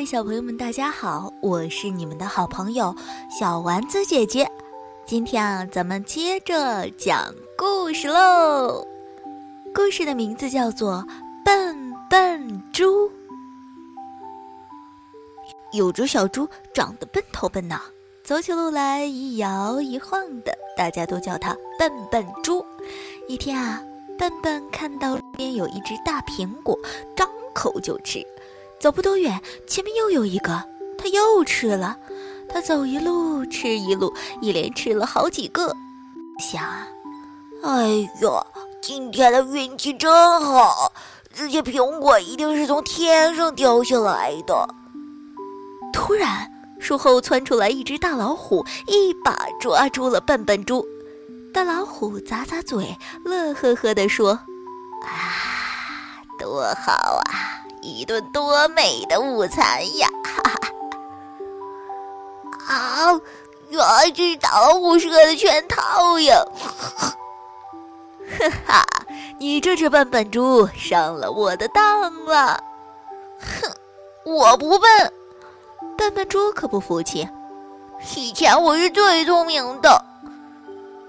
[0.00, 2.96] 位小朋友们，大家好，我是你们的好朋友
[3.28, 4.50] 小丸子姐姐。
[5.04, 8.82] 今天啊，咱们接着讲故事喽。
[9.74, 11.04] 故事的名字叫做
[11.44, 13.08] 《笨笨猪》。
[15.74, 17.78] 有只小猪长得笨头笨脑，
[18.24, 22.64] 走起路来一摇一晃的，大家都叫它笨笨猪。
[23.28, 23.82] 一天啊，
[24.18, 26.74] 笨笨看到路边有一只大苹果，
[27.14, 28.26] 张口就吃。
[28.80, 30.64] 走不多远，前面又有一个，
[30.96, 31.98] 他又吃了。
[32.48, 35.76] 他走一路吃一路，一连吃了好几个。
[36.40, 36.64] 想，
[37.62, 38.46] 哎呀，
[38.80, 40.90] 今天的运气真好，
[41.34, 44.66] 这些苹果一定是从天上掉下来的。
[45.92, 50.86] 突然，树后窜出来一只大老虎，一把抓住了笨笨猪。
[51.52, 54.30] 大老虎咂咂嘴，乐呵呵地说
[55.04, 57.46] ：“啊，多好啊！”
[57.82, 60.08] 一顿多美的午餐呀！
[60.24, 60.42] 哈
[62.68, 62.74] 哈！
[62.74, 63.20] 啊，
[63.68, 66.36] 原来这是大老虎设的圈套呀！
[68.38, 68.86] 哈哈，
[69.38, 72.62] 你这只笨笨猪上了我的当了！
[73.40, 73.72] 哼，
[74.24, 75.12] 我不笨，
[75.96, 77.28] 笨笨猪可不服气。
[78.16, 80.04] 以前我是最聪明的。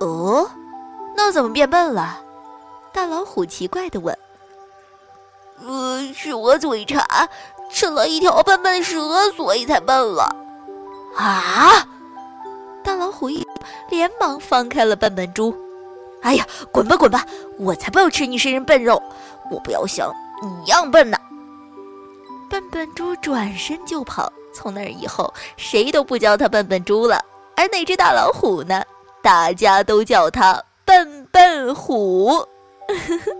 [0.00, 0.50] 哦，
[1.14, 2.20] 那怎么变笨了？
[2.92, 4.16] 大老虎奇怪地问。
[5.66, 7.04] 呃，是我嘴馋，
[7.70, 10.34] 吃了一条笨笨蛇，所以才笨了。
[11.16, 11.86] 啊！
[12.82, 13.46] 大老虎一
[13.90, 15.54] 连忙放开了笨笨猪。
[16.22, 17.24] 哎呀，滚吧滚吧！
[17.58, 19.02] 我才不要吃你身上笨肉，
[19.50, 21.18] 我不要像你一样笨呢。
[22.48, 27.22] 笨笨猪转身就跑，从那以后谁都不叫他笨笨猪了。
[27.56, 28.82] 而那只大老虎呢，
[29.22, 32.28] 大家都叫它笨笨虎。
[32.88, 33.32] 呵呵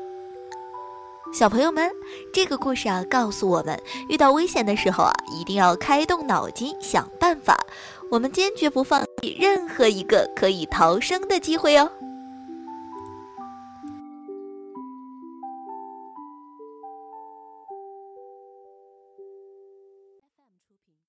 [1.33, 1.89] 小朋友们，
[2.33, 7.57] 这个故事啊，告诉我们，遇到危险的时候啊，一定要开动脑筋想办法。
[8.11, 11.89] 我们坚决不放弃任何一个可以逃生的机会哦。